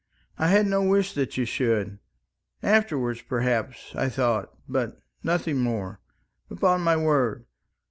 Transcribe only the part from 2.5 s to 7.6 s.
Afterwards, perhaps, I thought, but nothing more, upon my word.